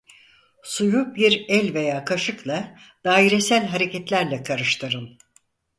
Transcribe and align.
Suyu 0.63 1.15
bir 1.15 1.45
el 1.49 1.73
veya 1.73 2.05
kaşıkla 2.05 2.75
dairesel 3.03 3.65
hareketlerle 3.67 4.43
karıştırın. 4.43 5.17